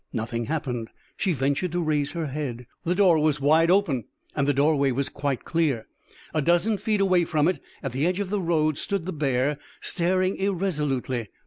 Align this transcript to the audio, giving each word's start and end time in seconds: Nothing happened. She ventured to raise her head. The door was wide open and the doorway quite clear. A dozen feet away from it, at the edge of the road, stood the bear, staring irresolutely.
Nothing 0.11 0.45
happened. 0.45 0.89
She 1.15 1.31
ventured 1.31 1.71
to 1.73 1.79
raise 1.83 2.13
her 2.13 2.25
head. 2.25 2.65
The 2.85 2.95
door 2.95 3.19
was 3.19 3.39
wide 3.39 3.69
open 3.69 4.05
and 4.35 4.47
the 4.47 4.51
doorway 4.53 4.91
quite 5.13 5.43
clear. 5.45 5.85
A 6.33 6.41
dozen 6.41 6.79
feet 6.79 6.99
away 7.01 7.23
from 7.23 7.47
it, 7.47 7.61
at 7.83 7.91
the 7.91 8.07
edge 8.07 8.19
of 8.19 8.31
the 8.31 8.41
road, 8.41 8.79
stood 8.79 9.05
the 9.05 9.13
bear, 9.13 9.59
staring 9.79 10.37
irresolutely. 10.37 11.29